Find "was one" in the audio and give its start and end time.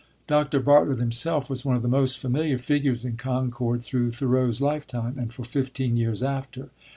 1.47-1.75